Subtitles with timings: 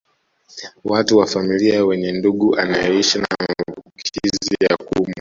[0.83, 5.09] Watu wa familia wenye ndugu anayeishi na maambukizi ya kudumu